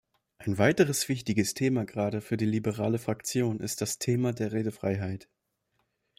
[0.39, 5.29] Ein weiteres wichtiges Thema gerade für die Liberale Fraktion ist das Thema der Redefreiheit.